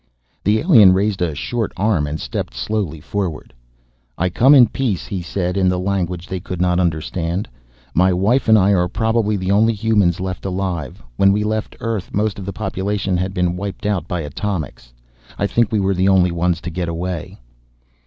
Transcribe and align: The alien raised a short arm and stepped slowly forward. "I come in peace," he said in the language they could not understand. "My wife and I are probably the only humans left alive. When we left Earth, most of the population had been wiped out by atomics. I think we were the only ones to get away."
The 0.43 0.57
alien 0.57 0.93
raised 0.93 1.21
a 1.21 1.35
short 1.35 1.73
arm 1.77 2.07
and 2.07 2.19
stepped 2.19 2.55
slowly 2.55 2.99
forward. 2.99 3.53
"I 4.17 4.29
come 4.29 4.55
in 4.55 4.65
peace," 4.69 5.05
he 5.05 5.21
said 5.21 5.55
in 5.55 5.69
the 5.69 5.77
language 5.77 6.27
they 6.27 6.39
could 6.39 6.59
not 6.59 6.79
understand. 6.79 7.47
"My 7.93 8.11
wife 8.11 8.49
and 8.49 8.57
I 8.57 8.73
are 8.73 8.87
probably 8.87 9.37
the 9.37 9.51
only 9.51 9.73
humans 9.73 10.19
left 10.19 10.43
alive. 10.43 11.03
When 11.17 11.31
we 11.31 11.43
left 11.43 11.75
Earth, 11.81 12.15
most 12.15 12.39
of 12.39 12.47
the 12.47 12.51
population 12.51 13.15
had 13.15 13.31
been 13.31 13.55
wiped 13.55 13.85
out 13.85 14.07
by 14.07 14.21
atomics. 14.21 14.91
I 15.37 15.45
think 15.45 15.71
we 15.71 15.79
were 15.79 15.93
the 15.93 16.09
only 16.09 16.31
ones 16.31 16.61
to 16.61 16.71
get 16.71 16.89
away." 16.89 17.37